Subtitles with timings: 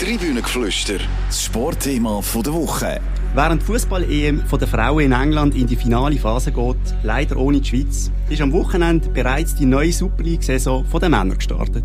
[0.00, 0.98] Tribünengeflüster,
[1.28, 3.00] das Sportthema der Woche.
[3.32, 7.68] Während die Fußball-EM der Frauen in England in die finale Phase geht, leider ohne die
[7.68, 11.84] Schweiz, ist am Wochenende bereits die neue Super League-Saison der Männer gestartet.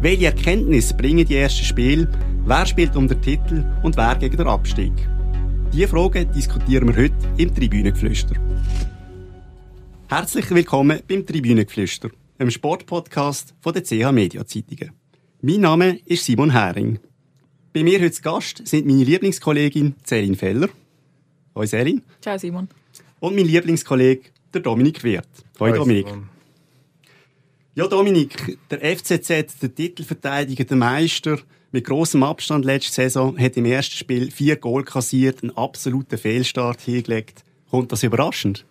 [0.00, 2.10] Welche Erkenntnisse bringen die ersten Spiele?
[2.46, 4.94] Wer spielt um den Titel und wer gegen den Abstieg?
[5.70, 8.36] Diese Fragen diskutieren wir heute im Tribünengeflüster.
[10.08, 12.08] Herzlich willkommen beim Tribünengeflüster,
[12.38, 14.92] einem Sportpodcast der CH Media Zeitungen.
[15.42, 17.00] Mein Name ist Simon Hering.
[17.74, 20.68] Bei mir heute zu Gast sind meine Lieblingskollegin Celine Feller.
[21.56, 22.02] Hallo Celine.
[22.20, 22.68] Ciao Simon.
[23.18, 25.26] Und mein Lieblingskollege, der Dominik Wirth.
[25.58, 26.06] Hallo Dominik.
[26.06, 26.28] Simon.
[27.74, 31.40] Ja, Dominik, der FCZ, der Titelverteidiger, der Meister,
[31.72, 36.80] mit großem Abstand letzte Saison, hat im ersten Spiel vier Goal kassiert, einen absoluten Fehlstart
[36.80, 37.42] hingelegt.
[37.70, 38.64] Kommt das überraschend?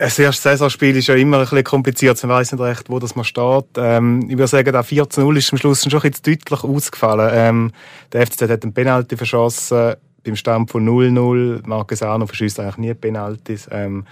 [0.00, 2.22] Das erste Saisonspiel ist ja immer ein bisschen kompliziert.
[2.22, 3.66] Man weiß nicht recht, wo das man steht.
[3.76, 7.30] Ähm, ich würde sagen, der 4 0 ist am Schluss schon ein bisschen deutlich ausgefallen.
[7.34, 7.72] Ähm,
[8.12, 11.66] der FCZ hat einen Penalty verschossen beim Stand von 0-0.
[11.66, 13.68] Marcus Arno verschießt eigentlich nie Penalties.
[13.72, 14.06] Ähm,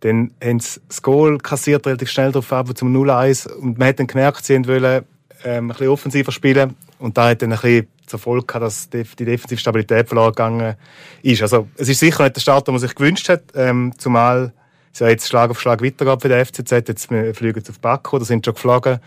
[0.00, 3.98] dann haben sie das Goal kassiert relativ schnell darauf ab zum 0-1 und man hat
[3.98, 5.04] dann gemerkt, sie wollen
[5.44, 8.90] ähm, ein bisschen offensiver spielen und da hat dann ein bisschen zur Folge gehabt, dass
[8.90, 10.74] die die defensive Stabilität verloren gegangen
[11.22, 11.40] ist.
[11.40, 14.52] Also es ist sicher nicht der Start, den man sich gewünscht hat, ähm, zumal
[14.96, 16.70] es ja jetzt Schlag auf Schlag weitergeht für den FCZ.
[16.88, 18.98] Jetzt fliegen sie auf Baku, da sind schon geflogen.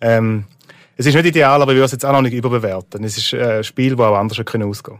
[0.00, 0.44] Ähm,
[0.96, 3.04] es ist nicht ideal, aber ich würde es jetzt auch noch nicht überbewerten.
[3.04, 4.98] Es ist äh, ein Spiel, das auch anders ausgehen können.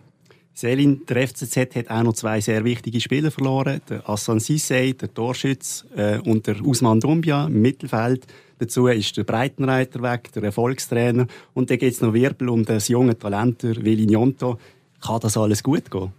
[0.52, 3.80] Selin, der FCZ hat auch noch zwei sehr wichtige Spieler verloren.
[3.88, 8.26] Der Assan Sissé, der Torschütz, äh, und der Usman Dumbia im Mittelfeld.
[8.58, 11.26] Dazu ist der Breitenreiter weg, der Erfolgstrainer.
[11.54, 14.58] Und dann gibt es noch Wirbel um das junge Talent, der Willi Njonto.
[15.00, 16.12] Kann das alles gut gehen?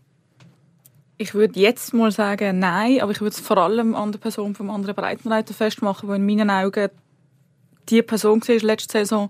[1.18, 4.54] Ich würde jetzt mal sagen, nein, aber ich würde es vor allem an der Person
[4.54, 6.90] vom anderen Breitenreiter festmachen, weil in meinen Augen
[7.88, 9.30] die Person war letzte Saison,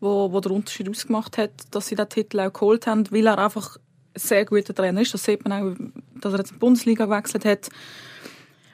[0.00, 3.38] wo, wo der Unterschied ausgemacht hat, dass sie den Titel auch geholt haben, weil er
[3.38, 3.82] einfach ein
[4.14, 5.12] sehr guter Trainer ist.
[5.12, 5.76] Das sieht man auch,
[6.20, 7.68] dass er jetzt in die Bundesliga gewechselt hat.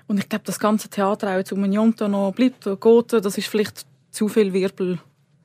[0.07, 3.49] Und ich glaube, das ganze Theater auch jetzt um Jonto noch bleibt geht, das ist
[3.49, 4.99] vielleicht zu viel Wirbel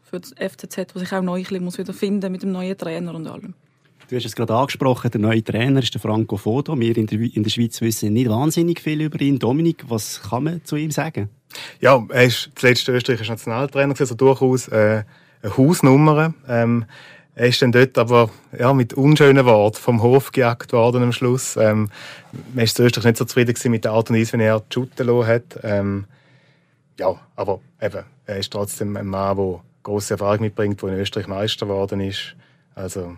[0.03, 3.27] für das FCZ, was ich auch neu muss wieder finden mit dem neuen Trainer und
[3.27, 3.53] allem.
[4.09, 6.79] Du hast es gerade angesprochen, der neue Trainer ist der Franco Foto.
[6.79, 9.37] Wir in der, in der Schweiz wissen nicht wahnsinnig viel über ihn.
[9.37, 11.29] Dominik, was kann man zu ihm sagen?
[11.81, 15.03] Ja, er ist zuletzt österreichischer Nationaltrainer, also durchaus äh,
[15.41, 16.33] eine Hausnummer.
[16.47, 16.85] Ähm,
[17.35, 21.55] er ist dann dort aber ja, mit unschönen Worten vom Hof gejagt worden am Schluss.
[21.55, 21.89] Ähm,
[22.53, 25.27] man ist Österreich nicht so zufrieden mit der Art und Weise, wie er die Schutte
[25.27, 25.59] hat.
[25.63, 26.05] Ähm,
[26.97, 31.27] ja, aber eben, er ist trotzdem ein Mann, der grosse Erfahrung mitbringt, der in Österreich
[31.27, 32.35] Meister geworden ist.
[32.73, 33.17] Also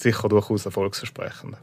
[0.00, 1.56] sicher durchaus erfolgsversprechend.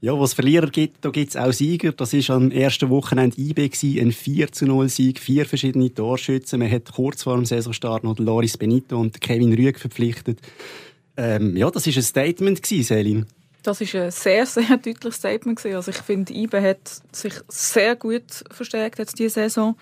[0.00, 1.92] Ja, was Verlierer gibt, da gibt es auch Sieger.
[1.92, 6.60] Das war am ersten Wochenende IB, ein 4 zu 0 Sieg, vier verschiedene Torschützen.
[6.60, 10.40] Man hat kurz vor dem Saisonstart noch Loris Benito und Kevin Rüeg verpflichtet.
[11.16, 13.26] Ähm, ja, das war ein Statement, Selin.
[13.62, 15.64] Das war ein sehr, sehr deutliches Statement.
[15.66, 19.76] Also ich finde, IBE hat sich sehr gut verstärkt jetzt diese Saison.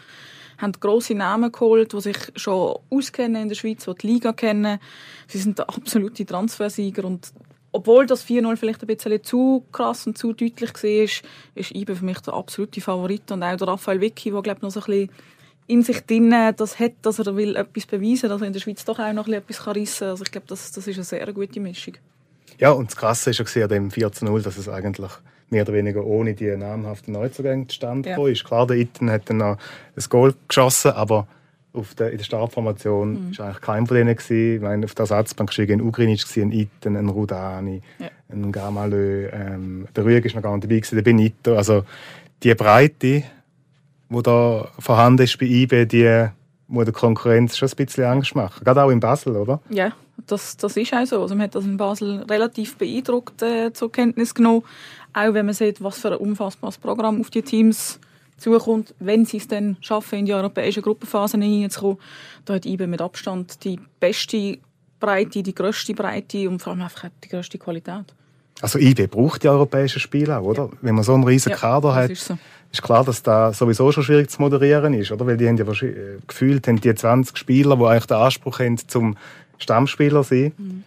[0.59, 4.79] Haben grosse Namen geholt, die sich schon auskennen in der Schweiz, die die Liga kennen.
[5.27, 7.33] Sie sind der absolute Transfersieger und
[7.75, 11.25] obwohl das 4-0 vielleicht ein bisschen zu krass und zu deutlich war,
[11.57, 13.33] ist IBE für mich der absolute Favorit.
[13.33, 15.11] Und auch der Raphael Vicky, der glaube noch so ein bisschen
[15.67, 18.85] in sich drin das hat, dass er will etwas beweisen dass er in der Schweiz
[18.85, 20.09] doch auch noch etwas reissen kann.
[20.11, 21.95] Also ich glaube, das, das ist eine sehr gute Mischung.
[22.61, 25.11] Ja, und das Krasse ist ja an dem 4-0, dass es eigentlich
[25.51, 28.29] mehr oder weniger ohne die namhaften Neuzugänge zustande ja.
[28.29, 28.45] ist.
[28.45, 29.59] Klar, der Itten hat dann noch
[29.97, 31.27] ein Goal geschossen, aber
[31.75, 33.35] auf der, in der Startformation mhm.
[33.39, 34.15] eigentlich kein von denen.
[34.15, 34.55] Gewesen.
[34.57, 38.09] Ich meine, auf der Ersatzbank war ein Ugrinic, ein Itten, ein Rudani, ja.
[38.31, 41.57] ein Gamalö, ähm, der Rüeg ist noch gar nicht dabei, gewesen, der Benito.
[41.57, 41.85] Also
[42.43, 43.25] die Breite,
[44.09, 46.29] die da vorhanden ist bei IB, die
[46.69, 48.65] muss der Konkurrenz schon ein bisschen Angst machen.
[48.65, 49.61] Gerade auch in Basel, oder?
[49.69, 49.93] Ja,
[50.27, 51.23] das, das ist auch so.
[51.23, 54.63] Also man hat das in Basel relativ beeindruckt äh, zur Kenntnis genommen.
[55.13, 58.01] Auch wenn man sieht, was für ein umfassbares Programm auf die Teams
[58.37, 61.99] zukommt, wenn sie es dann schaffen, in die europäischen Gruppenphasen hineinzukommen.
[62.45, 64.59] Da hat IBE mit Abstand die beste
[65.01, 68.15] Breite, die grösste Breite und vor allem einfach die grösste Qualität.
[68.61, 70.65] Also IB braucht die europäischen Spiele auch, oder?
[70.65, 70.71] Ja.
[70.81, 72.39] Wenn man so einen riesen ja, Kader hat, ist, so.
[72.73, 75.27] ist, klar, dass das sowieso schon schwierig zu moderieren ist, oder?
[75.27, 78.79] Weil die haben ja äh, gefühlt haben die 20 Spieler, die eigentlich den Anspruch haben,
[78.79, 79.17] zum
[79.59, 80.53] Stammspieler zu sein.
[80.57, 80.85] Mhm.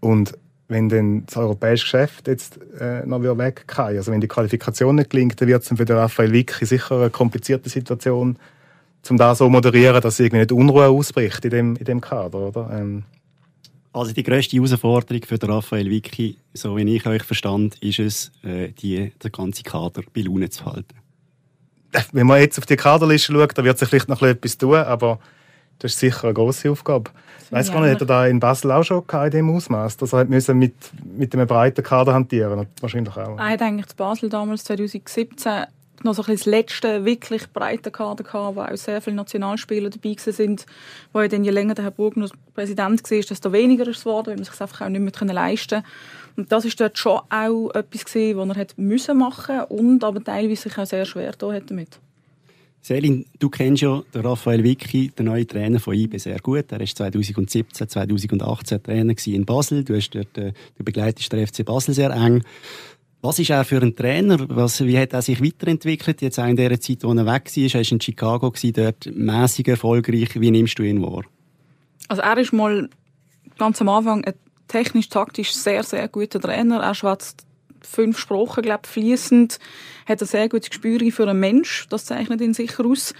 [0.00, 4.96] Und wenn dann das europäische Geschäft jetzt äh, noch wieder weggeht, also wenn die Qualifikation
[4.96, 8.36] nicht gelingt, dann wird es für den Raphael Vicky sicher eine komplizierte Situation,
[9.08, 12.70] um da so moderieren, dass irgendwie nicht Unruhe ausbricht in dem, in dem Kader, oder?
[12.72, 13.04] Ähm.
[13.92, 18.32] Also die grösste Herausforderung für den Raphael Vicky, so wie ich euch verstand, ist es,
[18.42, 20.96] äh, die, den ganzen Kader bei Laune zu halten.
[22.12, 25.18] Wenn man jetzt auf die Kaderliste schaut, dann wird sich vielleicht noch etwas tun, aber
[25.78, 27.10] Das ist sicher eine grosse Aufgabe.
[27.44, 30.12] Ich weiss gar nicht, hat er da in Basel auch schon in dem Ausmaß, dass
[30.12, 30.74] er mit,
[31.16, 33.38] mit einem breiten Kader hantieren Wahrscheinlich auch.
[33.38, 35.66] Er hat eigentlich in Basel damals 2017
[36.02, 40.16] noch so ein das letzte wirklich breite Kader gehabt, wo auch sehr viele Nationalspieler dabei
[40.18, 40.66] sind,
[41.12, 44.28] wo ja dann je länger der Herr Burgner Präsident war, desto weniger ist es geworden,
[44.28, 45.88] weil man sich einfach auch nicht mehr leisten konnte.
[46.36, 50.22] Und das ist dort schon auch etwas gewesen, was er hat müssen machen und aber
[50.22, 51.98] teilweise sich auch sehr schwer da hat damit.
[52.86, 56.70] Selin, du kennst ja den Raphael Vicky, den neuen Trainer von IB, sehr gut.
[56.70, 59.82] Er war 2017, 2018 Trainer in Basel.
[59.82, 62.44] Du, hast dort, äh, du begleitest den FC Basel sehr eng.
[63.22, 64.38] Was ist er für ein Trainer?
[64.50, 66.22] Was, wie hat er sich weiterentwickelt?
[66.22, 69.66] Jetzt auch in der Zeit, wo er weg war, er war in Chicago, dort mäßig
[69.66, 70.40] erfolgreich.
[70.40, 71.24] Wie nimmst du ihn wahr?
[72.06, 72.88] Also er ist mal
[73.58, 74.34] ganz am Anfang ein
[74.68, 76.82] technisch-taktisch sehr, sehr guter Trainer.
[76.82, 77.45] Er schwätzt
[77.86, 79.58] fünf Sprachen, glaube fließend,
[80.06, 81.86] hat ein sehr gutes Gespür für einen Mensch.
[81.88, 83.14] Das zeichnet ihn sicher aus.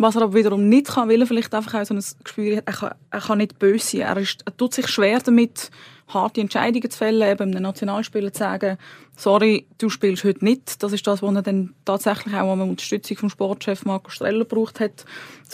[0.00, 2.66] Was er aber wiederum nicht kann, weil er vielleicht einfach auch so ein Gespür hat,
[2.66, 4.00] er kann, er kann nicht böse sein.
[4.02, 5.70] Er, ist, er tut sich schwer damit,
[6.06, 8.78] harte Entscheidungen zu fällen, eben einem Nationalspieler zu sagen,
[9.16, 10.82] sorry, du spielst heute nicht.
[10.82, 14.78] Das ist das, was er dann tatsächlich auch eine Unterstützung vom Sportchef Marco Streller gebraucht
[14.78, 15.04] hat,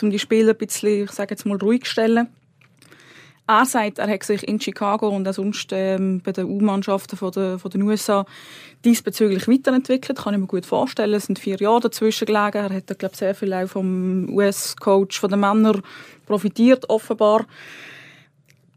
[0.03, 2.29] um die Spieler ein bisschen, ich sage jetzt mal, ruhig zu stellen.
[3.47, 7.31] Er sagt, er hat sich in Chicago und auch sonst ähm, bei den U-Mannschaften von,
[7.33, 8.25] der, von den USA
[8.87, 10.19] diesbezüglich weiterentwickelt.
[10.19, 11.13] Kann ich mir gut vorstellen.
[11.13, 12.57] Es sind vier Jahre dazwischen gelegen.
[12.57, 15.83] Er hat, glaube sehr viel auch vom US-Coach von den Männern
[16.25, 17.45] profitiert, offenbar.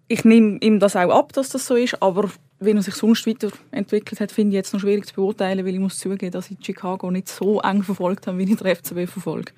[0.09, 2.29] Ich nehme ihm das auch ab, dass das so ist, aber
[2.59, 5.79] wie er sich sonst weiterentwickelt hat, finde ich jetzt noch schwierig zu beurteilen, weil ich
[5.79, 9.51] muss zugeben, dass ich Chicago nicht so eng verfolgt habe, wie ich den FCB verfolge.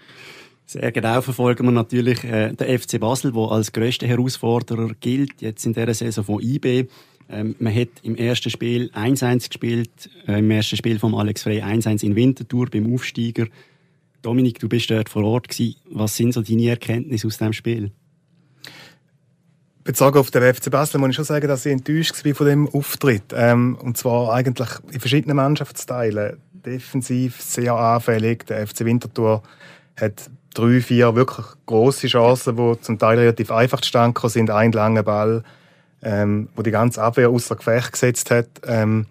[0.71, 5.65] Sehr genau verfolgen wir natürlich äh, den FC Basel, der als grösster Herausforderer gilt, jetzt
[5.65, 6.85] in dieser Saison von IB.
[7.27, 11.63] Ähm, man hat im ersten Spiel 1-1 gespielt, äh, im ersten Spiel von Alex Frey
[11.63, 13.47] 1-1 in Winterthur beim Aufsteiger.
[14.21, 15.75] Dominik, du bist dort vor Ort gewesen.
[15.89, 17.89] Was sind so deine Erkenntnisse aus dem Spiel?
[19.83, 22.69] Bezogen auf den FC Basel muss ich schon sagen, dass ich enttäuscht war von dem
[22.69, 23.33] Auftritt.
[23.33, 26.37] Ähm, und zwar eigentlich in verschiedenen Mannschaftsteilen.
[26.53, 28.45] Defensiv sehr anfällig.
[28.45, 29.41] Der FC Winterthur
[29.99, 34.49] hat drei, vier wirklich große Chancen, die zum Teil relativ einfach zustande sind.
[34.49, 35.43] Ein langer Ball,
[36.01, 38.47] ähm, wo die ganze Abwehr außer Gefecht gesetzt hat.
[38.65, 39.05] Ähm,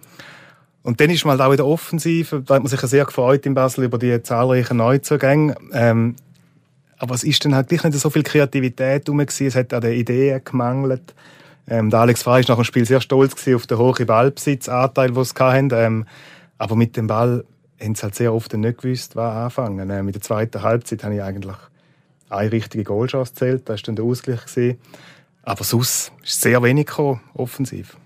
[0.82, 3.44] und dann ist man halt auch in der Offensive, da hat man sich sehr gefreut
[3.46, 5.54] in Basel über die zahlreichen Neuzugänge.
[5.72, 6.16] Ähm,
[6.98, 10.40] aber es ist dann halt nicht so viel Kreativität rum Es hat an den Ideen
[10.44, 11.14] gemangelt.
[11.68, 15.24] Ähm, der Alex Frey war nach dem Spiel sehr stolz auf den hohen Ballbesitzanteil, den
[15.24, 15.70] sie hatten.
[15.72, 16.06] Ähm,
[16.56, 17.44] aber mit dem Ball
[17.80, 19.90] haben sie halt sehr oft nicht gewusst, was anfangen.
[19.90, 21.56] Ähm, in der zweiten Halbzeit habe ich eigentlich
[22.28, 23.68] eine richtige Goalchance gezählt.
[23.68, 24.44] Das war dann der Ausgleich.
[24.46, 24.78] Gewesen.
[25.42, 27.96] Aber sonst ist sehr wenig gekommen, offensiv.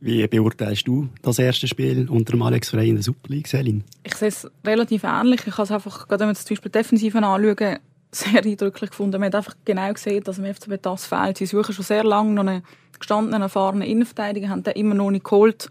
[0.00, 3.84] Wie beurteilst du das erste Spiel unter dem Alex Frey in der Super League, Selin?
[4.02, 5.46] Ich sehe es relativ ähnlich.
[5.46, 7.78] Ich habe es einfach, gerade wenn wir zum Beispiel Defensiven anschauen,
[8.12, 9.20] sehr eindrücklich gefunden.
[9.20, 11.38] Man hat einfach genau gesehen, dass dem FCB das fehlt.
[11.38, 12.62] Sie suchen schon sehr lange noch einen
[12.98, 15.70] gestandenen, erfahrenen Innenverteidiger, haben den immer noch nicht geholt.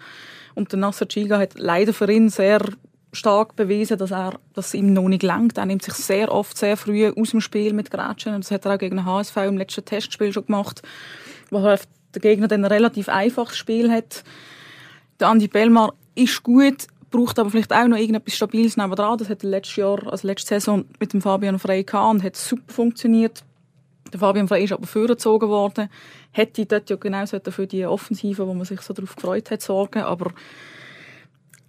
[0.54, 2.62] Und der Nasser Chiga hat leider für ihn sehr
[3.16, 5.58] stark bewiesen, dass er dass ihm noch nicht langt.
[5.58, 8.40] Er nimmt sich sehr oft sehr früh aus dem Spiel mit Grätschen.
[8.40, 10.82] Das hat er auch gegen den HSV im letzten Testspiel schon gemacht,
[11.50, 11.80] wo er
[12.14, 14.24] der Gegner dann ein relativ einfaches Spiel hat.
[15.20, 19.18] Der Andi Bellmar ist gut, braucht aber vielleicht auch noch irgendetwas Stabiles nebenan.
[19.18, 22.72] Das hat letztes Jahr, also letzte Saison mit dem Fabian Frey gehabt und hat super
[22.72, 23.44] funktioniert.
[24.12, 25.90] Der Fabian Frey ist aber vorgezogen worden.
[26.32, 30.04] Hätte dort ja genau für die Offensive, wo man sich so darauf gefreut hat, sorgen.
[30.04, 30.32] Aber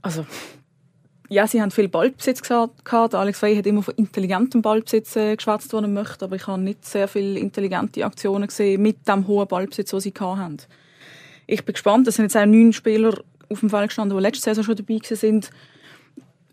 [0.03, 0.27] also,
[1.29, 3.15] ja, sie haben viel Ballbesitz gehabt.
[3.15, 6.63] Alex Frey hat immer von intelligentem Ballbesitz äh, geschwätzt, was er möchte, aber ich habe
[6.63, 10.59] nicht sehr viele intelligente Aktionen gesehen mit dem hohen Ballbesitz, den sie hatten.
[11.47, 12.07] Ich bin gespannt.
[12.09, 13.15] Es sind jetzt auch neun Spieler
[13.49, 15.51] auf dem Feld gestanden, die letzte Saison schon dabei sind.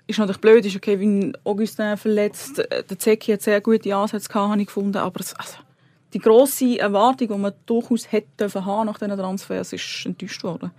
[0.06, 2.60] Ist natürlich blöd, ist Kevin Augustin verletzt.
[2.60, 5.58] Äh, der Zeki hat sehr gute Ansätze gehabt, habe ich gefunden, aber es, also,
[6.14, 10.72] die grosse Erwartung, die man durchaus hätte haben nach diesen Transfers, ist enttäuscht worden.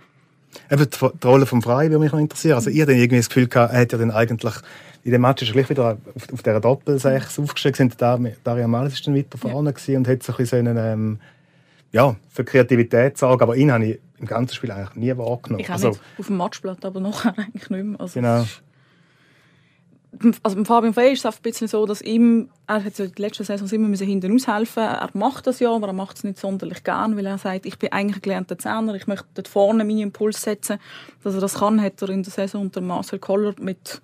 [0.71, 2.55] Eben die, Rolle vom Frei würde mich noch interessieren.
[2.55, 4.53] Also, ihr dann irgendwie das Gefühl gehabt, er hat ja dann eigentlich
[5.03, 7.75] in dem Match ist er gleich wieder auf, auf dieser Doppel-6 aufgestellt.
[7.75, 9.97] Sind Daria Malis ist dann weiter vorne ja.
[9.97, 11.19] und hat so ein bisschen einen, ähm,
[11.91, 13.43] ja, für Kreativität sorgen.
[13.43, 15.59] Aber ihn habe ich im ganzen Spiel eigentlich nie wahrgenommen.
[15.59, 17.99] Ich also, nicht auf dem Matchblatt, aber nachher eigentlich nicht mehr.
[17.99, 18.45] Also, genau
[20.43, 23.21] also beim Fabian Frey ist es ein bisschen so, dass ihm, er hat ja die
[23.21, 26.39] letzte Saison immer müssen hinten aushelfen Er macht das ja, aber er macht es nicht
[26.39, 29.99] sonderlich gern, weil er sagt, ich bin eigentlich gelernter Zehner, ich möchte dort vorne meinen
[29.99, 30.79] Impuls setzen.
[31.23, 34.01] Dass er das kann, hat er in der Saison unter Marcel Koller mit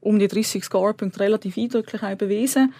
[0.00, 2.72] um die 30 Scorepunkte relativ eindrücklich bewiesen.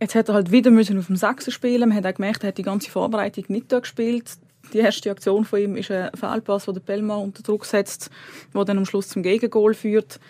[0.00, 1.88] Jetzt hat er halt wieder müssen auf dem Sechser spielen.
[1.88, 4.32] Man hat auch gemerkt, er hat die ganze Vorbereitung nicht gespielt.
[4.72, 8.10] Die erste Aktion von ihm ist ein Fehlpass, wo der Bellmar unter Druck setzt,
[8.54, 10.20] der dann am Schluss zum Gegengol führt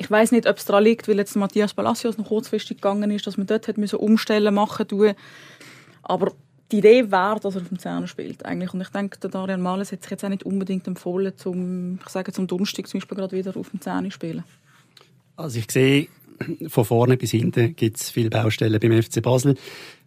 [0.00, 3.26] ich weiß nicht, ob es daran liegt, weil jetzt Matthias Palacios noch kurzfristig gegangen ist,
[3.26, 5.12] dass man dort hat müssen umstellen machen tun.
[6.02, 6.32] Aber
[6.72, 8.72] die Idee wäre, dass er auf dem Zehner spielt eigentlich.
[8.72, 12.08] Und ich denke, der Darian Males hat sich jetzt auch nicht unbedingt empfohlen, zum, ich
[12.08, 14.44] sage zum Donnerstag zum Beispiel gerade wieder auf dem Zehner zu spielen.
[15.36, 16.08] Also ich sehe,
[16.68, 19.58] von vorne bis hinten gibt es viele Baustellen beim FC Basel.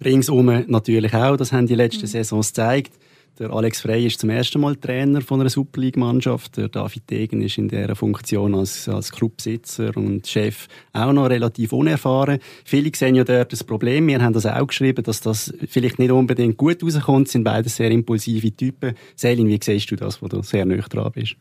[0.03, 2.07] Ringsum natürlich auch, das haben die letzten mhm.
[2.07, 2.93] Saisons gezeigt.
[3.39, 6.55] Der Alex Frey ist zum ersten Mal Trainer von einer Super League-Mannschaft.
[6.57, 11.73] Der David Degen ist in dieser Funktion als, als Clubsitzer und Chef auch noch relativ
[11.73, 12.37] unerfahren.
[12.63, 14.05] Viele sehen ja dort das Problem.
[14.05, 17.27] Wir haben das auch geschrieben, dass das vielleicht nicht unbedingt gut rauskommt.
[17.27, 18.93] Sind beide sehr impulsive Typen.
[19.15, 21.35] Selin, wie siehst du das, wo du sehr nah dran bist?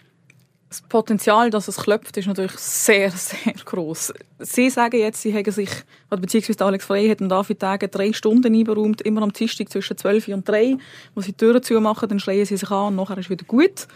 [0.72, 4.14] Das Potenzial, dass es klopft, ist natürlich sehr, sehr groß.
[4.38, 5.68] Sie sagen jetzt, sie haben sich,
[6.10, 10.28] oder beziehungsweise Alex Frey hat David Tage drei Stunden einberäumt, immer am Dienstag zwischen 12
[10.28, 10.78] und 3,
[11.14, 13.86] wo sie die Türen zumachen, dann schreien sie sich an und nachher ist wieder gut.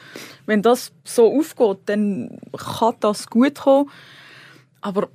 [0.44, 3.90] Wenn das so aufgeht, dann kann das gut kommen.
[4.82, 5.08] Aber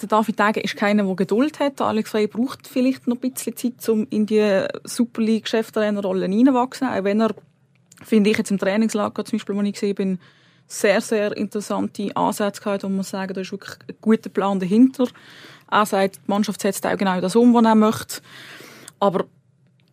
[0.00, 1.82] der David Tage ist keiner, der Geduld hat.
[1.82, 7.04] Alex Frey braucht vielleicht noch ein bisschen Zeit, um in die Super League-Cheftrainerrolle reinzuwachsen, auch
[7.04, 7.34] wenn er
[8.04, 10.18] finde ich jetzt im Trainingslager zum Beispiel, wo ich gesehen bin,
[10.68, 15.06] sehr, sehr interessante Ansätze gehabt und man sagen, da ist wirklich ein guter Plan dahinter.
[15.70, 18.20] Er sagt, die Mannschaft setzt auch genau das um, was er möchte.
[19.00, 19.24] Aber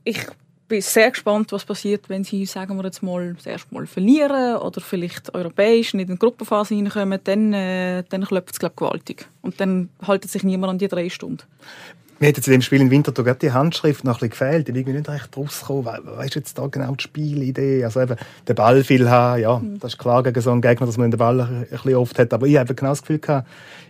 [0.03, 0.19] ich
[0.67, 4.57] bin sehr gespannt, was passiert, wenn sie, sagen wir jetzt mal, das erste Mal verlieren
[4.57, 9.27] oder vielleicht europäisch nicht in die Gruppenphase hineinkommen, dann, äh, dann klopft es, glaube gewaltig.
[9.41, 11.43] Und dann haltet sich niemand an die drei Stunden.
[12.19, 14.69] Mir hat zu dem Spiel in Winterthur gerade die Handschrift noch ein bisschen gefehlt.
[14.69, 15.99] Ich bin nicht recht rausgekommen.
[16.05, 17.83] Was ist jetzt da genau die Spielidee?
[17.83, 18.15] Also eben,
[18.47, 19.79] den Ball viel haben, ja, mhm.
[19.79, 22.33] das ist klar gegen so einen Gegner, dass man den Ball ein bisschen oft hat.
[22.33, 23.47] Aber ich habe genau das Gefühl gehabt,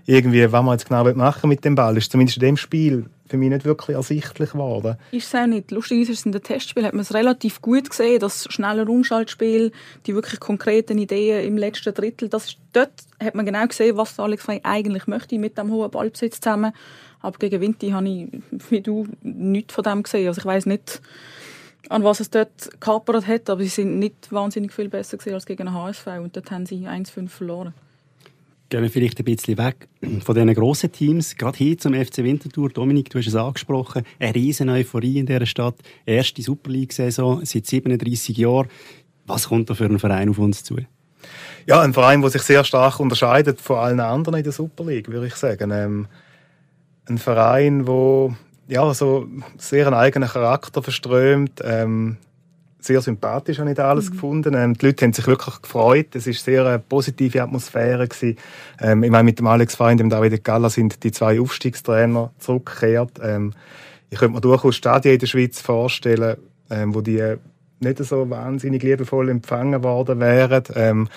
[0.07, 3.37] irgendwie, was man jetzt genau machen mit dem Ball, ist zumindest in dem Spiel für
[3.37, 4.97] mich nicht wirklich ersichtlich geworden.
[5.11, 5.71] Ist es auch nicht.
[5.71, 9.71] Lustigerweise ist es in den Testspielen hat man es relativ gut gesehen, das schnelle Umschaltspiel,
[10.05, 14.19] die wirklich konkreten Ideen im letzten Drittel, das ist, dort hat man genau gesehen, was
[14.19, 16.73] Alex Frey eigentlich möchte mit dem hohen Ballbesitz zusammen.
[17.25, 18.27] Aber gegen Winti habe ich,
[18.69, 20.27] wie du, nichts von dem gesehen.
[20.27, 21.01] Also ich weiß nicht,
[21.89, 25.45] an was es dort gekapert hat, aber sie sind nicht wahnsinnig viel besser gesehen als
[25.45, 27.73] gegen den HSV und dort haben sie 1-5 verloren.
[28.69, 29.87] Gehen wir vielleicht ein bisschen weg
[30.23, 32.69] von diesen grossen Teams, gerade hier zum FC Winterthur.
[32.69, 35.75] Dominik, du hast es angesprochen, eine riesen Euphorie in dieser Stadt.
[36.05, 38.67] Erste Super League-Saison seit 37 Jahren.
[39.27, 40.77] Was kommt da für einen Verein auf uns zu?
[41.67, 45.11] Ja, ein Verein, der sich sehr stark unterscheidet von allen anderen in der Super League,
[45.11, 45.71] würde ich sagen.
[45.71, 46.07] Ähm,
[47.07, 48.33] ein Verein, wo
[48.67, 51.61] ja so sehr einen eigenen Charakter verströmt.
[51.63, 52.17] Ähm,
[52.79, 54.13] sehr sympathisch habe ich da alles mhm.
[54.13, 54.53] gefunden.
[54.53, 56.15] Ähm, die Leute haben sich wirklich gefreut.
[56.15, 58.37] Es war sehr eine positive Atmosphäre gewesen.
[58.79, 62.31] Ähm, ich meine, mit dem Alex Feind und dem David Galla sind die zwei Aufstiegstrainer
[62.39, 63.19] zurückgekehrt.
[63.21, 63.53] Ähm,
[64.09, 66.37] ich könnte mir durchaus Stadien in der Schweiz vorstellen,
[66.69, 67.35] ähm, wo die
[67.79, 70.63] nicht so wahnsinnig liebevoll empfangen worden wären.
[70.75, 71.09] Ähm,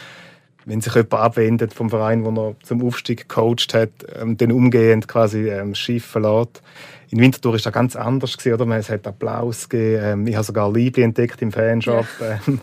[0.69, 5.09] wenn sich jemand abwendet vom Verein, wo er zum Aufstieg gecoacht hat, ähm, dann umgehend
[5.09, 6.63] quasi ähm, Schiff verlässt.
[7.11, 8.77] In Winterthur war das ganz anders gewesen, oder?
[8.77, 10.03] Es hat Applaus gegeben.
[10.05, 12.39] Ähm, ich habe sogar Liebli entdeckt im Fanshop, ja.
[12.47, 12.61] ähm,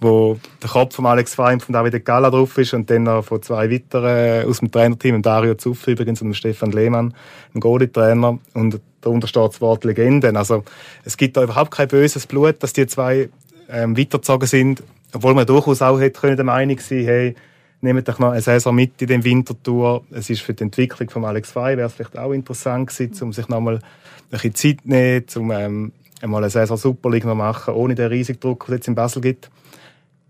[0.00, 3.40] wo der Kopf von Alex Fein von David Galla drauf ist und dann noch von
[3.40, 7.14] zwei weiteren aus dem Trainerteam, Dario Zuff übrigens und Stefan Lehmann,
[7.54, 8.40] ein Goalie-Trainer.
[8.54, 10.36] Und darunter steht das Wort Legenden.
[10.36, 10.64] Also,
[11.04, 13.28] es gibt da überhaupt kein böses Blut, dass die zwei
[13.70, 14.82] ähm, weitergezogen sind
[15.14, 17.34] obwohl man durchaus auch hätte können der Meinung sein hey,
[17.80, 20.04] nehmt doch noch eine Saison mit in den Wintertour.
[20.10, 23.32] Es ist für die Entwicklung von Alex Frey wäre es vielleicht auch interessant gewesen, um
[23.32, 23.82] sich nochmal ein
[24.30, 25.92] bisschen Zeit zu nehmen, um ähm,
[26.22, 28.94] einmal eine Saison Super League noch machen, ohne den riesigen Druck, den es jetzt in
[28.94, 29.50] Basel gibt.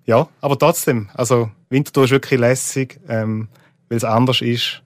[0.05, 3.49] Ja, aber trotzdem, also Wintertour ist wirklich lässig, ähm,
[3.89, 4.83] weil es anders ist,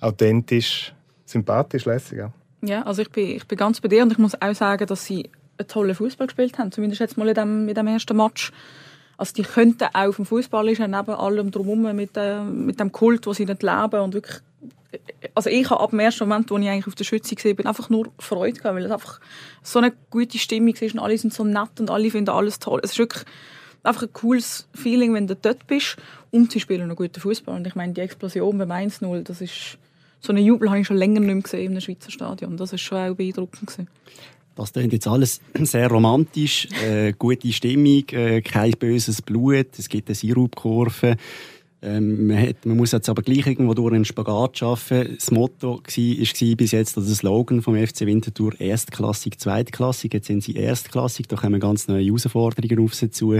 [0.00, 0.94] authentisch,
[1.26, 2.18] sympathisch, lässig.
[2.18, 2.32] Ja.
[2.62, 5.04] ja, also ich bin, ich bin ganz bei dir und ich muss auch sagen, dass
[5.04, 8.52] sie einen tollen Fußball gespielt haben, zumindest jetzt mal in dem, in dem ersten Match.
[9.20, 13.34] Also die könnten auch dem Fußball neben allem drumherum mit, äh, mit dem Kult, wo
[13.34, 14.40] sie nicht leben und wirklich
[15.34, 17.90] also ich habe ab dem ersten Moment, wo ich eigentlich auf der Schütze war, einfach
[17.90, 19.20] nur Freude gehabt, weil es einfach
[19.62, 22.80] so eine gute Stimmung ist und alle sind so nett und alle finden alles toll.
[22.82, 23.24] Es ist wirklich
[23.82, 25.96] einfach ein cooles Feeling, wenn du dort bist
[26.30, 27.54] und sie spielen einen guten Fußball.
[27.54, 29.78] Und ich meine, die Explosion beim 1-0, das ist
[30.20, 32.56] so einen Jubel habe ich schon länger nicht mehr gesehen einem Schweizer Stadion.
[32.56, 33.88] Das ist schon auch beeindruckend gewesen.
[34.54, 40.08] Das klingt jetzt alles sehr romantisch, äh, gute Stimmung, äh, kein böses Blut, es gibt
[40.08, 41.16] eine Sirupkurve.
[41.82, 45.14] Ähm, man, hat, man, muss jetzt aber gleich irgendwo durch einen Spagat schaffen.
[45.14, 50.12] Das Motto war, bis jetzt, oder der Slogan vom FC Winterthur, erstklassig, zweitklassig.
[50.12, 53.38] Jetzt sind sie erstklassig, da kommen ganz neue Herausforderungen auf sie zu.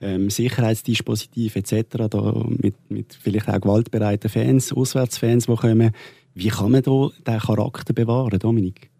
[0.00, 5.92] Ähm, Sicherheitsdispositiv etc., da mit, mit vielleicht auch gewaltbereiten Fans, Auswärtsfans, die kommen.
[6.34, 8.90] Wie kann man da den Charakter bewahren, Dominik?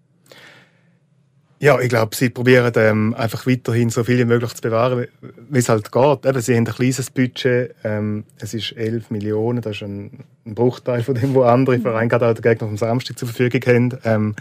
[1.59, 5.07] Ja, ich glaube, sie probieren ähm, einfach weiterhin so viel wie möglich zu bewahren,
[5.49, 6.27] wie es halt geht.
[6.27, 10.55] Eben, sie haben ein kleines Budget, ähm, es ist 11 Millionen, das ist ein, ein
[10.55, 13.99] Bruchteil von dem, was andere Vereine gerade auch den Gegner vom Samstag zur Verfügung haben.
[14.05, 14.37] Ähm,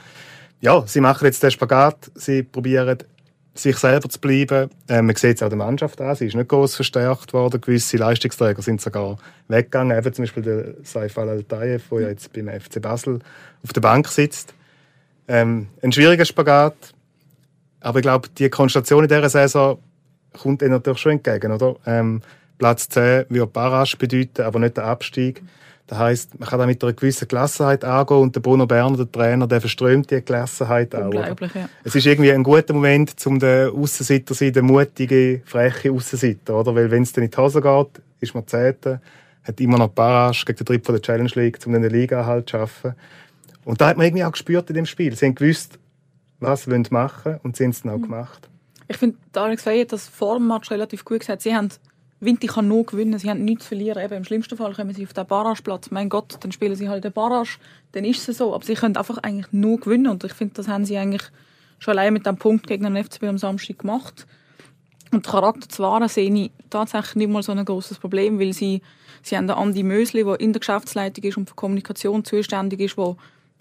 [0.59, 2.97] ja, sie machen jetzt den Spagat, sie probieren
[3.53, 4.69] sich selber zu bleiben.
[4.89, 7.61] Ähm, man sieht es auch der Mannschaft an, sie ist nicht groß verstärkt worden.
[7.61, 9.17] Gewisse Leistungsträger sind sogar
[9.47, 13.19] weggegangen, eben zum Beispiel der Saif Al-Tayev, der ja jetzt beim FC Basel
[13.63, 14.53] auf der Bank sitzt.
[15.29, 16.94] Ähm, ein schwieriger Spagat,
[17.81, 19.79] aber ich glaube, die Konstellation in dieser Saison
[20.33, 21.51] kommt ihnen natürlich schon entgegen.
[21.51, 21.75] Oder?
[21.85, 22.21] Ähm,
[22.57, 25.43] Platz 10 würde Barrage bedeuten, aber nicht der Abstieg.
[25.87, 29.11] Das heisst, man kann da mit einer gewissen Gelassenheit angehen und der Bruno Berner, der
[29.11, 31.05] Trainer, der verströmt die Gelassenheit auch.
[31.05, 31.69] Unglaublich, ja.
[31.83, 36.55] Es ist irgendwie ein guter Moment, um den Aussenseiter zu sein, der mutige, freche Aussenseiter,
[36.59, 36.73] oder?
[36.73, 38.99] Weil wenn es dann in die Hose geht, ist man Zehnte,
[39.43, 42.49] hat immer noch Barrage gegen den Dritt von der Challenge League, um den Liga halt
[42.49, 42.95] zu schaffen.
[43.63, 45.15] Und da hat man irgendwie auch gespürt in dem Spiel.
[45.15, 45.77] Sie haben gewusst,
[46.45, 48.49] was sie machen wollen und sie haben es dann auch gemacht.
[48.87, 51.41] Ich finde, Alex Fey hat das vor dem Match relativ gut gesagt.
[51.41, 51.69] Sie haben
[52.19, 54.03] Vinti kann nur gewinnen, sie haben nichts zu verlieren.
[54.03, 55.91] Eben, Im schlimmsten Fall kommen sie auf den Barrageplatz.
[55.91, 57.57] Mein Gott, dann spielen sie halt den Barrage,
[57.91, 58.53] dann ist es so.
[58.53, 61.23] Aber sie können einfach eigentlich nur gewinnen und ich finde, das haben sie eigentlich
[61.79, 64.25] schon allein mit dem Punkt gegen den FCB am Samstag gemacht.
[65.11, 68.81] Und Charakter zu wahren sehe ich tatsächlich nicht mal so ein großes Problem, weil sie,
[69.21, 72.97] sie haben den Andi Mösli, der in der Geschäftsleitung ist und für Kommunikation zuständig ist,
[72.97, 73.15] der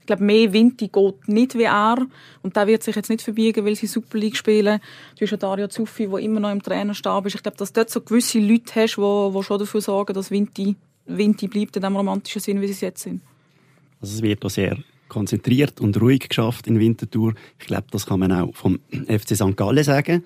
[0.05, 1.97] ich glaube, mehr Winti geht nicht wie er.
[2.43, 4.79] Und der wird sich jetzt nicht verbiegen, weil sie Super League spielen.
[5.19, 7.37] Du hast ja Dario Zuffi, der immer noch im Trainerstab ist.
[7.37, 10.77] Ich glaube, dass du dort so gewisse Leute hast, die, schon dafür sorgen, dass Winti,
[11.07, 13.23] Winti bleibt in dem romantischen Sinn, wie sie es jetzt sind.
[14.03, 14.77] Also es wird auch sehr
[15.09, 17.33] konzentriert und ruhig geschafft in Winterthur.
[17.59, 19.57] Ich glaube, das kann man auch vom FC St.
[19.57, 20.23] Gallen sagen.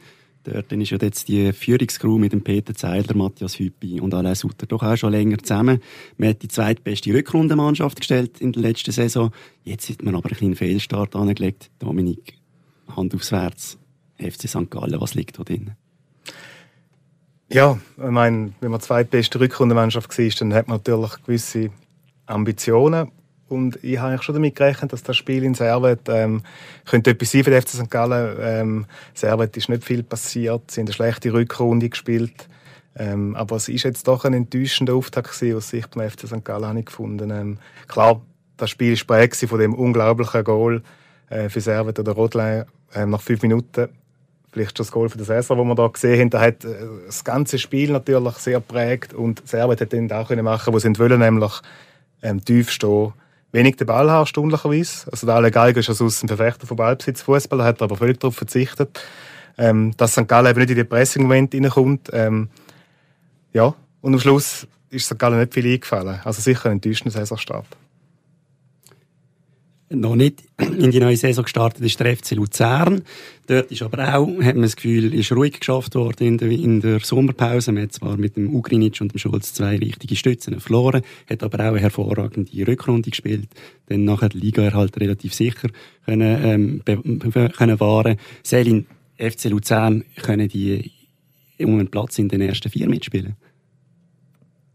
[0.52, 4.66] Dort ist ja jetzt die Führungskrew mit dem Peter Zeidler, Matthias Hüppi und Alain Sutter
[4.66, 5.80] doch auch schon länger zusammen.
[6.16, 9.30] Man hat die zweitbeste Rückrundenmannschaft gestellt in der letzten Saison.
[9.64, 11.70] Jetzt hat man aber einen kleinen Fehlstart angelegt.
[11.78, 12.34] Dominik,
[12.96, 13.78] Hand aufs Herz.
[14.18, 14.70] FC St.
[14.70, 15.72] Gallen, was liegt da drin?
[17.50, 21.70] Ja, ich meine, wenn man zweitbeste Rückrundenmannschaft war, dann hat man natürlich gewisse
[22.26, 23.10] Ambitionen.
[23.48, 26.42] Und ich habe schon damit gerechnet, dass das Spiel in Servet ähm,
[26.84, 27.90] könnte etwas sein für den FC St.
[27.90, 28.36] Gallen.
[28.40, 32.48] Ähm, Servet ist nicht viel passiert, sie haben eine schlechte Rückrunde gespielt.
[32.96, 36.44] Ähm, aber es ist jetzt doch ein enttäuschender Auftakt gewesen, aus Sicht des FC St.
[36.44, 37.30] Gallen habe ich gefunden.
[37.30, 38.20] Ähm, klar,
[38.56, 40.82] das Spiel ist prägt von dem unglaublichen Goal
[41.30, 43.88] äh, für Servet oder Rodelin äh, nach fünf Minuten.
[44.50, 46.74] Vielleicht das Goal für den Saison, das wir da gesehen haben, da hat äh,
[47.06, 51.20] das ganze Spiel natürlich sehr prägt und Servet hat dann auch machen, was sie wollen,
[51.20, 51.52] nämlich
[52.22, 53.12] ähm, tief stehen
[53.52, 55.10] wenig den Ball haben, stundlicherweise.
[55.10, 58.20] Also der Ale Geiger ist also aus dem Verfechter von Ballbesitz Fußball, hat aber völlig
[58.20, 59.00] darauf verzichtet,
[59.56, 60.28] ähm, dass St.
[60.28, 62.10] Gallen eben nicht in den Pressing-Moment reinkommt.
[62.12, 62.48] Ähm,
[63.52, 65.18] ja, und am Schluss ist St.
[65.18, 66.20] Gallen nicht viel eingefallen.
[66.24, 67.66] Also sicher ein enttäuschender Saisonstart
[69.90, 73.02] noch nicht in die neue Saison gestartet ist der FC Luzern.
[73.46, 76.80] Dort ist aber auch, hat man das Gefühl, ist ruhig geschafft worden in der, in
[76.80, 77.72] der Sommerpause.
[77.72, 81.60] Man hat zwar mit dem Ugrinic und dem Schulz zwei richtige Stützen verloren, hat aber
[81.60, 83.48] auch eine hervorragende Rückrunde gespielt.
[83.86, 85.68] Dann nachher die Liga erhalt relativ sicher
[86.04, 88.16] können, ähm, können wahren.
[88.42, 90.90] Selin, FC Luzern können die
[91.58, 93.36] um einen Platz in den ersten vier mitspielen?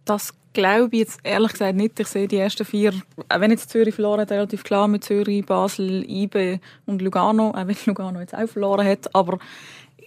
[0.06, 2.00] Das glaube ich jetzt ehrlich gesagt nicht.
[2.00, 2.94] Ich sehe die ersten vier,
[3.30, 7.68] auch wenn jetzt Zürich verloren hat, relativ klar mit Zürich, Basel, IBE und Lugano, auch
[7.68, 9.14] wenn Lugano jetzt auch verloren hat.
[9.14, 9.40] Aber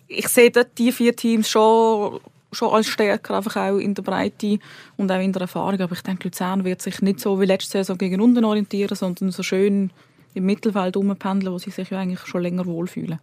[0.09, 2.20] ich sehe dort die vier Teams schon,
[2.52, 4.59] schon als stärker, einfach auch in der Breite
[4.96, 5.80] und auch in der Erfahrung.
[5.80, 9.30] Aber ich denke, Luzern wird sich nicht so wie letzte Saison gegen unten orientieren, sondern
[9.32, 9.90] so schön
[10.35, 13.18] im Mittelfeld umpendeln, wo sie sich ja eigentlich schon länger wohlfühlen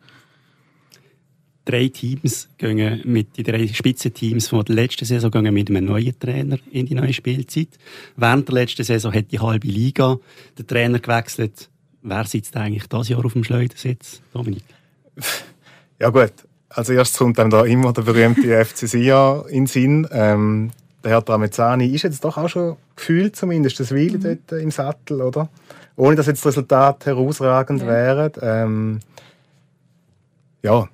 [1.66, 6.18] drei Teams gehen mit die drei Spitzenteams von der letzten Saison gehen mit einem neuen
[6.20, 7.70] Trainer in die neue Spielzeit.
[8.16, 10.18] Während der letzten Saison hat die halbe Liga
[10.58, 11.70] den Trainer gewechselt.
[12.02, 14.64] Wer sitzt eigentlich das Jahr auf dem Schleudersitz, Dominik?
[16.00, 16.34] Ja gut,
[16.70, 20.08] als erstes kommt dann da immer der berühmte FC Sia in den Sinn.
[20.12, 20.72] Ähm,
[21.04, 24.40] der Herr Tramezzani ist jetzt doch auch schon gefühlt zumindest das Weile mhm.
[24.48, 25.50] dort im Sattel, oder?
[25.96, 27.88] Ohne dass jetzt das Resultat herausragend ja.
[27.88, 28.32] wäre.
[28.42, 29.00] Ähm,
[30.64, 30.88] ja,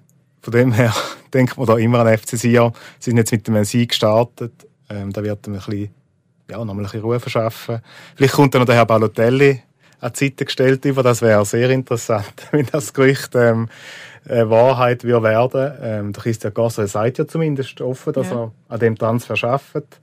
[0.49, 0.93] von dem her
[1.33, 2.71] denkt man da immer an FC Sia.
[2.97, 4.51] Sie sind jetzt mit dem Sieg gestartet.
[4.89, 5.93] Ähm, da wird man ein bisschen,
[6.49, 7.81] ja, noch mal ein bisschen Ruhe verschaffen.
[8.15, 9.61] Vielleicht kommt dann noch der Herr Balotelli
[10.01, 11.03] an die Seite gestellt über.
[11.03, 13.69] Das wäre sehr interessant, wenn das Gerücht ähm,
[14.25, 15.71] äh, Wahrheit würde werden.
[15.81, 18.45] Ähm, der Christian Gasser sagt ja zumindest offen, dass ja.
[18.45, 19.99] er an dem Transfer arbeitet.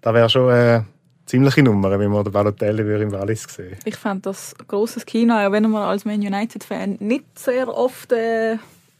[0.00, 0.86] Da wäre schon eine
[1.24, 5.34] ziemliche Nummer, wenn man den Balotelli im Wallis sehen Ich fände das ein grosses Kino,
[5.34, 8.10] auch wenn man als Man United-Fan nicht sehr oft...
[8.10, 8.58] Äh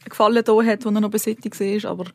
[0.09, 1.91] Gefallen da hat, wo er noch besetzt war.
[1.91, 2.05] Aber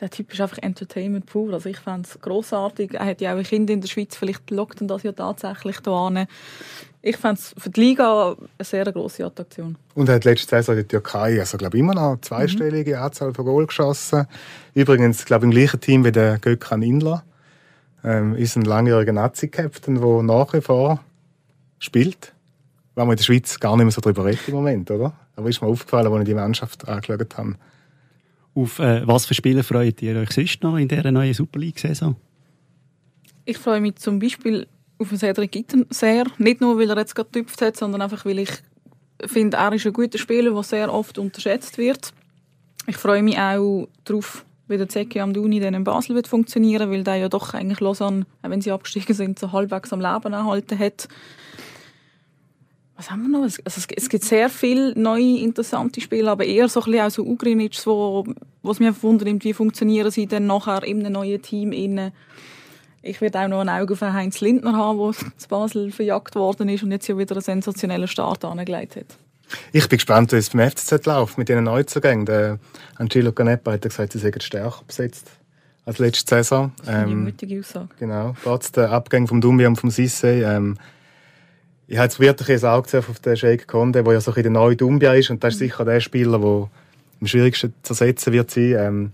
[0.00, 1.52] der Typ ist einfach Entertainment pur.
[1.52, 2.94] Also ich fand es grossartig.
[2.94, 5.80] Er hat ja auch ein Kind in der Schweiz, vielleicht lockt ihn das ja tatsächlich
[5.80, 6.26] da an.
[7.02, 9.76] Ich fand es für die Liga eine sehr grosse Attraktion.
[9.94, 13.02] Und er hat letzte Saison in der Türkei, also glaube immer noch zweistellige mhm.
[13.02, 14.26] Anzahl von Goal geschossen.
[14.74, 17.24] Übrigens, glaube im gleichen Team wie der Gökhan Inler.
[18.04, 21.00] Ähm, ist ein langjähriger Nazi-Captain, der nach wie vor
[21.80, 22.32] spielt.
[22.94, 25.12] Wenn man in der Schweiz gar nicht mehr so darüber redet im Moment, oder?
[25.38, 27.54] Aber ist mir aufgefallen, als ich die Mannschaft angeschaut habe.
[28.56, 32.16] Auf äh, was für Spiele freut ihr euch sonst noch in dieser neuen Super League-Saison?
[33.44, 34.66] Ich freue mich zum Beispiel
[34.98, 36.24] auf den Cedric Gitten sehr.
[36.38, 38.50] Nicht nur, weil er jetzt gerade getüpft hat, sondern einfach, weil ich
[39.26, 42.12] finde, er ist ein guter Spieler, der sehr oft unterschätzt wird.
[42.88, 46.90] Ich freue mich auch darauf, wie der Zeki am Duni dann in Basel wird funktionieren,
[46.90, 50.32] weil der ja doch eigentlich Lausanne, auch wenn sie abgestiegen sind, so halbwegs am Leben
[50.32, 51.06] erhalten hat
[52.98, 53.44] was haben wir noch?
[53.44, 57.10] Also es, es gibt sehr viele neue, interessante Spiele, aber eher so ein bisschen auch
[57.10, 58.26] so Ugrinic, wo,
[58.64, 62.10] was mich wundert, wie funktionieren sie dann nachher in einem neuen Team innen.
[63.00, 66.68] Ich werde auch noch ein Auge für Heinz Lindner haben, der zu Basel verjagt worden
[66.68, 69.16] ist und jetzt ja wieder einen sensationellen Start angelegt hat.
[69.72, 72.26] Ich bin gespannt, wie es beim FCZ läuft mit diesen Neuzugängen.
[72.26, 72.58] Der
[72.96, 75.30] Angelo Canepa hat gesagt, sie seien stärker besetzt
[75.84, 76.72] als letzte Saison.
[76.78, 77.88] Das ist eine ähm, mutige Aussage.
[78.00, 78.34] Genau.
[78.42, 80.76] Trotz der Abgänge vom Dumbi und vom Sisse ähm,
[81.88, 84.52] ich habe jetzt wirklich ein Auge auf den Sheikh Konde, der ja so ein der
[84.52, 85.30] neue Dumbia ist.
[85.30, 86.68] Und das ist sicher der Spieler, der
[87.20, 88.74] am schwierigsten zu ersetzen wird sein.
[88.78, 89.12] Ähm,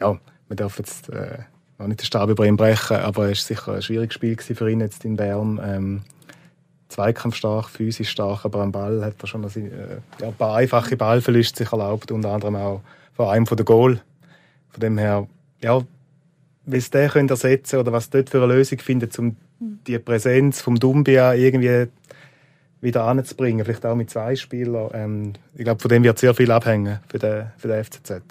[0.00, 0.18] ja,
[0.48, 1.38] man darf jetzt äh,
[1.78, 4.70] noch nicht den Stab über ihn brechen, aber es war sicher ein schwieriges Spiel für
[4.70, 5.60] ihn jetzt in Bern.
[5.62, 6.00] Ähm,
[6.88, 10.96] Zweikampfstark, physisch stark, aber am Ball hat er schon ein, äh, ja, ein paar einfache
[10.96, 12.80] Ballverluste sich erlaubt, unter anderem auch
[13.12, 14.00] vor einem von der Goal.
[14.70, 15.26] Von dem her,
[15.60, 15.82] ja,
[16.64, 19.36] wie es den können ersetzen oder was dort für eine Lösung findet, um
[19.88, 21.88] die Präsenz vom Dumbia irgendwie
[22.80, 24.90] wieder anzubringen, vielleicht auch mit zwei Spielern.
[24.92, 28.22] Ähm, ich glaube, von dem wird sehr viel abhängen für den, für den FCZ.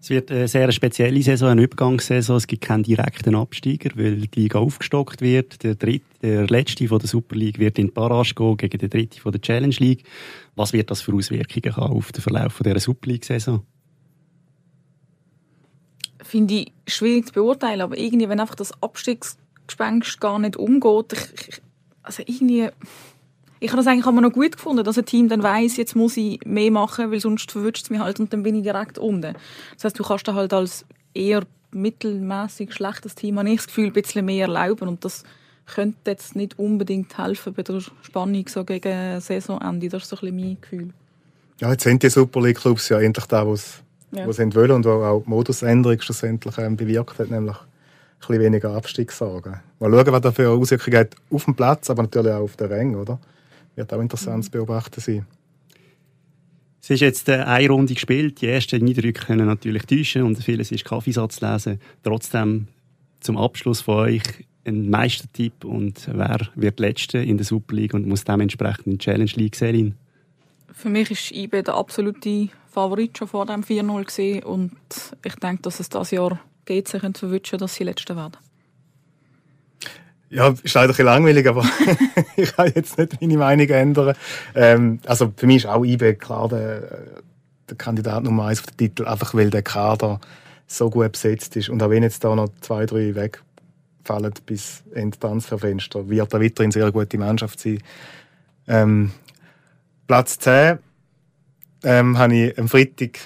[0.00, 2.36] Es wird eine sehr spezielle Saison, eine Übergangssaison.
[2.36, 5.62] Es gibt keinen direkten Absteiger, weil die Liga aufgestockt wird.
[5.62, 8.90] Der, dritte, der letzte von der Super League wird in die Barrage gehen gegen den
[8.90, 10.02] dritten von der Challenge League.
[10.56, 13.62] Was wird das für Auswirkungen haben auf den Verlauf dieser Super League-Saison?
[16.20, 18.72] Finde ich schwierig zu beurteilen, aber irgendwie, wenn einfach das
[19.66, 21.62] Abstiegsgespenst gar nicht umgeht, ich, ich,
[22.02, 22.68] also irgendwie
[23.60, 26.16] ich habe das eigentlich immer noch gut gefunden, dass ein Team dann weiß, jetzt muss
[26.16, 29.36] ich mehr machen, weil sonst verwünscht es mich halt und dann bin ich direkt unten.
[29.74, 33.86] Das heißt, du kannst da halt als eher mittelmäßig schlechtes Team, habe ich das Gefühl,
[33.86, 35.22] ein bisschen mehr erlauben und das
[35.72, 39.88] könnte jetzt nicht unbedingt helfen bei der Spannung so gegen Saisonende.
[39.88, 40.90] Das ist so ein bisschen mein Gefühl.
[41.60, 44.30] Ja, jetzt sind die Super League Clubs ja endlich da, was ja.
[44.32, 47.56] sie wollen und wo auch die Modusänderung schlussendlich ähm, bewirkt hat, nämlich
[48.26, 49.60] bisschen weniger Abstiegssorgen.
[49.78, 52.68] Mal schauen, was da für Auswirkungen hat auf dem Platz, aber natürlich auch auf den
[52.68, 53.18] Rängen, oder?
[53.76, 55.26] wird auch interessant zu beobachten sein.
[56.80, 58.40] Es ist jetzt äh, eine Runde gespielt.
[58.40, 61.80] Die ersten Niederrücke können natürlich täuschen und vieles ist Kaffeesatz lesen.
[62.02, 62.66] Trotzdem
[63.20, 64.22] zum Abschluss von euch
[64.64, 68.98] ein Meistertipp und wer wird Letzte in der Super League und muss dementsprechend in die
[68.98, 69.96] Challenge League sehen?
[70.72, 74.72] Für mich ist IB der absolute Favorit schon vor dem 4-0 gesehen und
[75.24, 78.36] ich denke, dass es das Jahr geht, sich zu verwünschen, dass sie Letzte werden.
[80.30, 81.62] Ja, ist leider ein bisschen langweilig, aber
[82.36, 84.16] ich kann jetzt nicht meine Meinung ändern.
[84.54, 87.20] Ähm, also für mich ist auch IB klar der,
[87.68, 90.20] der Kandidat Nummer eins auf den Titel, einfach weil der Kader
[90.66, 91.68] so gut besetzt ist.
[91.68, 96.72] Und auch wenn jetzt da noch zwei, drei wegfallen bis Ende Transferfenster, wird er weiterhin
[96.72, 97.82] eine sehr gute Mannschaft sein.
[98.66, 99.12] Ähm,
[100.06, 100.78] Platz 10
[101.84, 103.18] ähm, habe ich am Freitag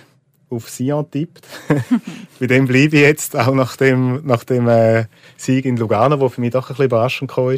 [0.51, 1.47] auf Sion tippt.
[2.41, 5.07] Bei dem bleibe ich jetzt, auch nach dem, nach dem äh,
[5.37, 7.49] Sieg in Lugano, der für mich doch ein bisschen überraschend kam.
[7.49, 7.55] Ja,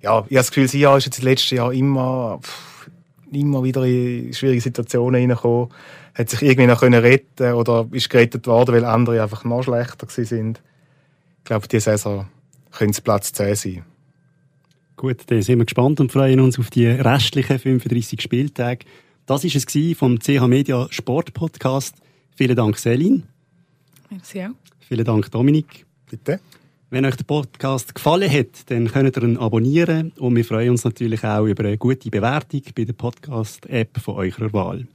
[0.00, 2.90] ich habe das Gefühl, Sion ist jetzt in den letzten Jahren immer, pff,
[3.32, 5.68] immer wieder in schwierige Situationen hineingekommen.
[6.14, 10.06] Hat sich irgendwie noch können retten oder ist gerettet worden, weil andere einfach noch schlechter
[10.08, 10.60] sind.
[11.38, 12.26] Ich glaube, diese Saison
[12.72, 13.84] könnte es Platz 10 sein.
[14.96, 18.84] Gut, dann sind wir gespannt und freuen uns auf die restlichen 35 Spieltage.
[19.28, 21.96] Das war es vom CH Media Sport Podcast.
[22.34, 23.24] Vielen Dank, Selin.
[24.08, 24.54] Merci auch.
[24.80, 25.84] Vielen Dank, Dominik.
[26.10, 26.40] Bitte.
[26.88, 30.84] Wenn euch der Podcast gefallen hat, dann könnt ihr ihn abonnieren und wir freuen uns
[30.84, 34.88] natürlich auch über eine gute Bewertung bei der Podcast-App von eurer Wahl.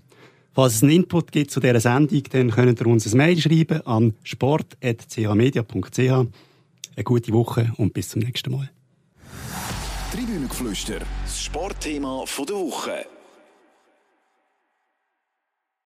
[0.51, 3.85] Falls es einen Input gibt zu dieser Sendung, dann könnt ihr uns ein Mail schreiben
[3.85, 5.99] an sport.chmedia.ch.
[5.99, 8.71] Eine gute Woche und bis zum nächsten Mal.
[10.11, 13.05] Tribünengeflüster, das Sportthema der Woche.